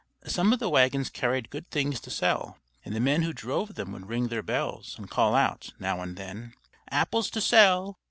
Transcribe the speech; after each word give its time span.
Some 0.25 0.51
of 0.51 0.57
the 0.57 0.67
wagons 0.67 1.11
carried 1.11 1.51
good 1.51 1.69
things 1.69 1.99
to 1.99 2.09
sell; 2.09 2.57
and 2.83 2.95
the 2.95 2.99
men 2.99 3.21
who 3.21 3.33
drove 3.33 3.75
them 3.75 3.91
would 3.91 4.09
ring 4.09 4.29
their 4.29 4.41
bells, 4.41 4.95
and 4.97 5.07
call 5.07 5.35
out, 5.35 5.73
now 5.77 6.01
and 6.01 6.17
then: 6.17 6.55
"Apples 6.89 7.29
to 7.29 7.39
sell! 7.39 7.99